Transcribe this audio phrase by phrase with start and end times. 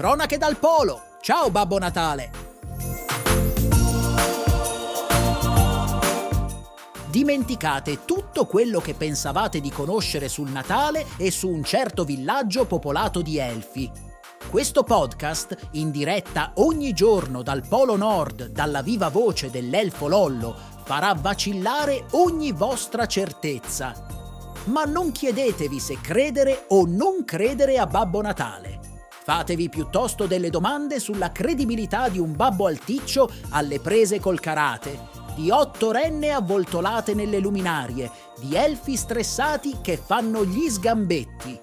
[0.00, 1.02] Cronache dal Polo.
[1.20, 2.30] Ciao Babbo Natale.
[7.10, 13.20] Dimenticate tutto quello che pensavate di conoscere sul Natale e su un certo villaggio popolato
[13.20, 13.92] di elfi.
[14.48, 21.12] Questo podcast, in diretta ogni giorno dal Polo Nord, dalla viva voce dell'elfo Lollo, farà
[21.12, 23.92] vacillare ogni vostra certezza.
[24.64, 28.79] Ma non chiedetevi se credere o non credere a Babbo Natale.
[29.30, 34.98] Fatevi piuttosto delle domande sulla credibilità di un babbo alticcio alle prese col karate,
[35.36, 41.56] di otto renne avvoltolate nelle luminarie, di elfi stressati che fanno gli sgambetti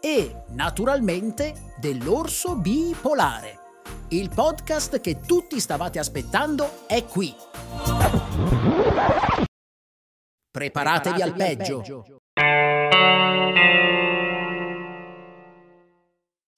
[0.00, 3.60] e, naturalmente, dell'orso bipolare.
[4.08, 7.32] Il podcast che tutti stavate aspettando è qui.
[10.50, 11.84] Preparatevi, al peggio.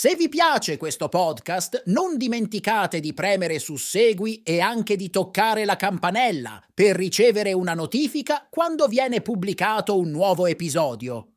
[0.00, 5.66] Se vi piace questo podcast, non dimenticate di premere su Segui e anche di toccare
[5.66, 11.34] la campanella per ricevere una notifica quando viene pubblicato un nuovo episodio.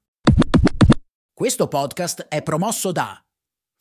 [1.33, 3.21] Questo podcast è promosso da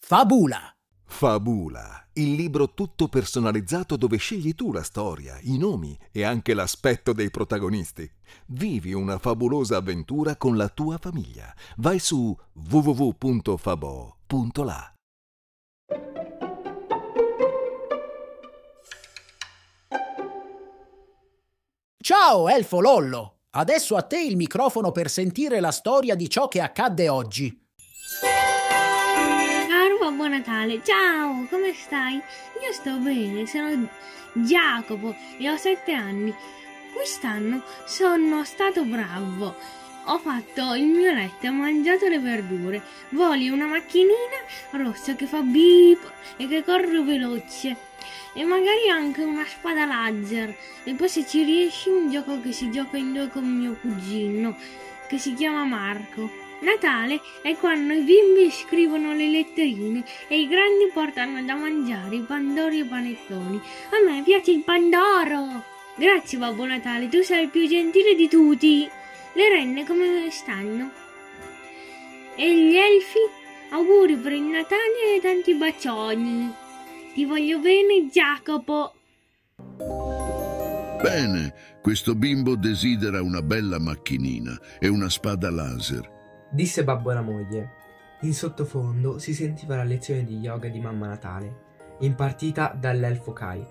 [0.01, 0.77] Fabula.
[1.05, 7.13] Fabula, il libro tutto personalizzato dove scegli tu la storia, i nomi e anche l'aspetto
[7.13, 8.11] dei protagonisti.
[8.47, 11.55] Vivi una fabulosa avventura con la tua famiglia.
[11.77, 12.37] Vai su
[14.33, 14.95] www.fabo.la.
[22.03, 23.37] Ciao, Elfo Lollo!
[23.51, 27.61] Adesso a te il microfono per sentire la storia di ciò che accadde oggi.
[30.23, 32.15] Babbo Natale, ciao, come stai?
[32.15, 33.89] Io sto bene, sono
[34.35, 36.35] Jacopo e ho sette anni.
[36.95, 39.55] Quest'anno sono stato bravo.
[40.07, 42.83] Ho fatto il mio letto, ho mangiato le verdure.
[43.11, 44.13] Voglio una macchinina
[44.73, 46.01] rossa che fa beep
[46.37, 47.77] e che corre veloce.
[48.33, 50.57] E magari anche una spada laser.
[50.83, 54.57] E poi se ci riesci un gioco che si gioca in due con mio cugino,
[55.07, 56.29] che si chiama Marco.
[56.63, 62.23] Natale è quando i bimbi scrivono le letterine e i grandi portano da mangiare i
[62.23, 63.61] pandori e i panettoni.
[63.91, 65.63] A me piace il pandoro!
[65.95, 68.91] Grazie Babbo Natale, tu sei il più gentile di tutti.
[69.35, 70.91] Le renne come stanno?
[72.37, 73.19] E gli elfi?
[73.71, 76.53] Auguri per il Natale e tanti bacioni.
[77.15, 78.95] Ti voglio bene, Jacopo.
[81.03, 86.21] Bene, questo bimbo desidera una bella macchinina e una spada laser
[86.53, 87.81] disse babbo alla moglie.
[88.21, 91.71] In sottofondo si sentiva la lezione di yoga di Mamma Natale,
[92.01, 93.67] impartita dall'elfo Kai,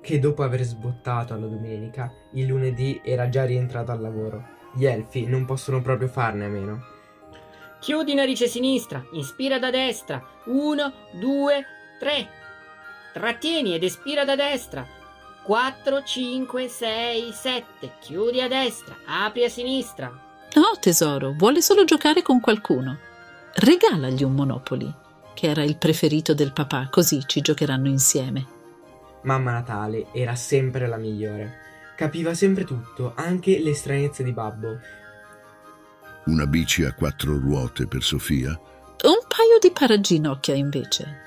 [0.00, 4.53] che dopo aver sbottato alla domenica, il lunedì era già rientrato al lavoro.
[4.74, 6.84] Gli elfi non possono proprio farne a meno.
[7.78, 10.22] Chiudi narice sinistra, inspira da destra.
[10.46, 11.64] Uno, due,
[11.98, 12.28] tre.
[13.12, 14.86] Trattieni ed espira da destra.
[15.44, 17.92] 4, 5, 6, 7.
[18.00, 20.06] Chiudi a destra, apri a sinistra.
[20.54, 22.96] No, tesoro, vuole solo giocare con qualcuno.
[23.54, 24.92] Regalagli un Monopoli,
[25.34, 28.46] che era il preferito del papà, così ci giocheranno insieme.
[29.22, 31.58] Mamma Natale era sempre la migliore.
[31.96, 34.78] Capiva sempre tutto, anche le stranezze di babbo.
[36.26, 38.48] Una bici a quattro ruote per Sofia?
[38.50, 41.22] Un paio di paraginocchia invece.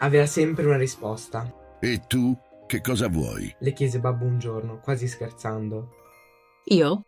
[0.00, 1.50] Aveva sempre una risposta.
[1.80, 3.54] E tu che cosa vuoi?
[3.60, 5.90] Le chiese babbo un giorno, quasi scherzando.
[6.64, 7.04] Io?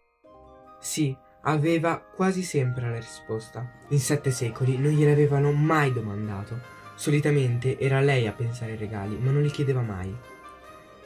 [0.80, 3.72] Sì, aveva quasi sempre la risposta.
[3.88, 6.60] In sette secoli non gliel'avevano mai domandato.
[6.94, 10.14] Solitamente era lei a pensare ai regali, ma non li chiedeva mai.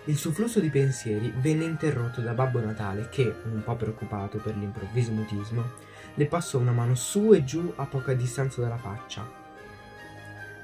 [0.05, 4.57] Il suo flusso di pensieri venne interrotto da Babbo Natale che, un po' preoccupato per
[4.57, 5.73] l'improvviso mutismo,
[6.15, 9.29] le passò una mano su e giù a poca distanza dalla faccia.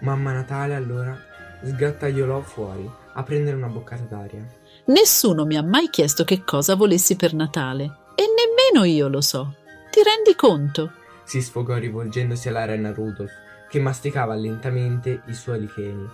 [0.00, 1.16] Mamma Natale allora
[1.62, 4.44] sgattaiolò fuori a prendere una boccata d'aria.
[4.86, 9.54] Nessuno mi ha mai chiesto che cosa volessi per Natale e nemmeno io lo so.
[9.90, 10.92] Ti rendi conto?
[11.24, 13.32] Si sfogò rivolgendosi alla renna Rudolf,
[13.68, 16.08] che masticava lentamente i suoi licheni.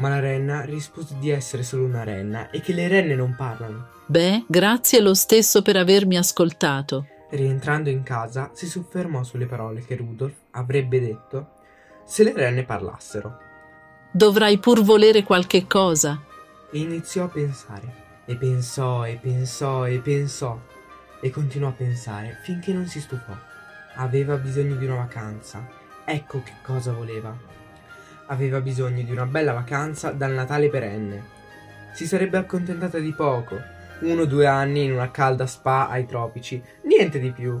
[0.00, 3.88] Ma la renna rispose di essere solo una renna e che le renne non parlano.
[4.06, 7.06] Beh, grazie lo stesso per avermi ascoltato.
[7.30, 11.50] Rientrando in casa, si soffermò sulle parole che Rudolf avrebbe detto
[12.04, 13.38] se le renne parlassero.
[14.10, 16.20] Dovrai pur volere qualche cosa.
[16.72, 18.08] E iniziò a pensare.
[18.24, 20.58] E pensò e pensò e pensò
[21.20, 23.36] e continuò a pensare finché non si stufò.
[23.96, 25.64] Aveva bisogno di una vacanza.
[26.04, 27.36] Ecco che cosa voleva.
[28.30, 31.38] Aveva bisogno di una bella vacanza dal Natale perenne.
[31.92, 33.60] Si sarebbe accontentata di poco,
[34.02, 37.60] uno o due anni in una calda spa ai tropici, niente di più.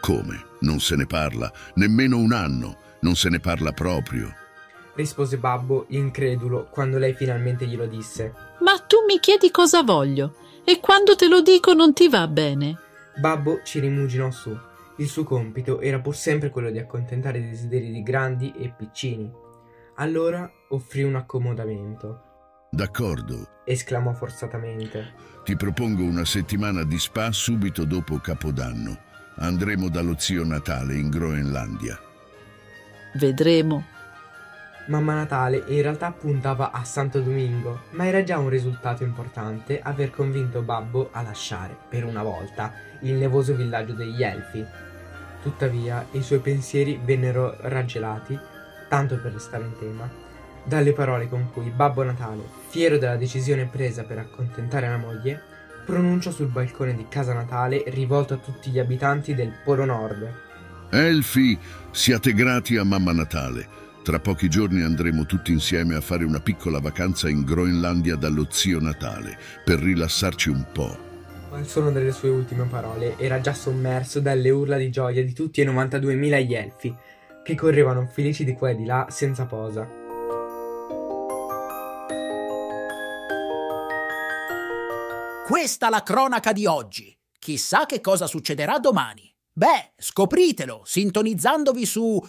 [0.00, 0.44] Come?
[0.62, 4.34] Non se ne parla, nemmeno un anno, non se ne parla proprio.
[4.94, 8.34] rispose Babbo, incredulo, quando lei finalmente glielo disse.
[8.58, 10.34] Ma tu mi chiedi cosa voglio
[10.64, 12.76] e quando te lo dico non ti va bene.
[13.16, 14.56] Babbo ci rimuginò su.
[14.96, 19.41] Il suo compito era pur sempre quello di accontentare i desideri di grandi e piccini.
[19.96, 22.30] Allora offrì un accomodamento.
[22.70, 25.12] D'accordo, esclamò forzatamente.
[25.44, 28.96] ti propongo una settimana di spa subito dopo Capodanno.
[29.36, 31.98] Andremo dallo zio Natale in Groenlandia.
[33.14, 33.84] Vedremo.
[34.86, 40.10] Mamma Natale in realtà puntava a Santo Domingo, ma era già un risultato importante aver
[40.10, 42.72] convinto Babbo a lasciare, per una volta,
[43.02, 44.64] il nevoso villaggio degli Elfi.
[45.42, 48.38] Tuttavia, i suoi pensieri vennero raggelati,
[48.92, 50.06] tanto per restare in tema,
[50.64, 55.40] dalle parole con cui Babbo Natale, fiero della decisione presa per accontentare la moglie,
[55.86, 60.30] pronunciò sul balcone di casa natale rivolto a tutti gli abitanti del Polo Nord.
[60.90, 61.58] Elfi,
[61.90, 63.66] siate grati a Mamma Natale.
[64.02, 68.78] Tra pochi giorni andremo tutti insieme a fare una piccola vacanza in Groenlandia dallo zio
[68.78, 70.98] Natale, per rilassarci un po'.
[71.50, 75.32] Ma il suono delle sue ultime parole era già sommerso dalle urla di gioia di
[75.32, 76.94] tutti e 92.000 gli elfi,
[77.42, 79.86] che correvano felici di qua e di là senza posa.
[85.46, 87.16] Questa la cronaca di oggi.
[87.38, 89.30] Chissà che cosa succederà domani.
[89.52, 92.20] Beh, scopritelo sintonizzandovi su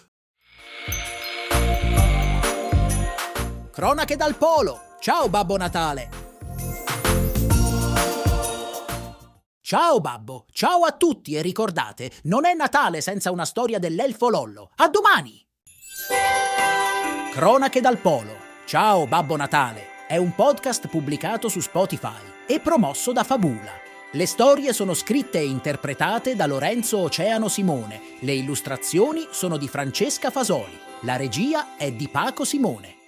[3.71, 4.80] Cronache dal Polo.
[5.00, 6.23] Ciao Babbo Natale.
[9.65, 14.71] Ciao Babbo, ciao a tutti e ricordate, non è Natale senza una storia dell'elfo Lollo.
[14.75, 15.42] A domani!
[17.31, 18.36] Cronache dal Polo.
[18.65, 20.06] Ciao Babbo Natale.
[20.06, 23.71] È un podcast pubblicato su Spotify e promosso da Fabula.
[24.12, 28.18] Le storie sono scritte e interpretate da Lorenzo Oceano Simone.
[28.19, 30.77] Le illustrazioni sono di Francesca Fasoli.
[31.04, 33.03] La regia è di Paco Simone.